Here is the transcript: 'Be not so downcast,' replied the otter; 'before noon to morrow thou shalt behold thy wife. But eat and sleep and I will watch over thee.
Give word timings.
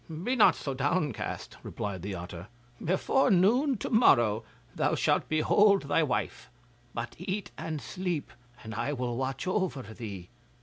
'Be 0.09 0.35
not 0.35 0.55
so 0.55 0.73
downcast,' 0.73 1.57
replied 1.61 2.01
the 2.01 2.15
otter; 2.15 2.47
'before 2.83 3.29
noon 3.29 3.77
to 3.77 3.91
morrow 3.91 4.43
thou 4.73 4.95
shalt 4.95 5.29
behold 5.29 5.83
thy 5.83 6.01
wife. 6.01 6.49
But 6.95 7.15
eat 7.19 7.51
and 7.55 7.79
sleep 7.79 8.31
and 8.63 8.73
I 8.73 8.93
will 8.93 9.15
watch 9.15 9.45
over 9.45 9.83
thee. 9.83 10.29